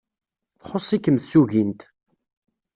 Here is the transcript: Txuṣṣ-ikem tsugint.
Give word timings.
Txuṣṣ-ikem 0.61 1.17
tsugint. 1.19 1.81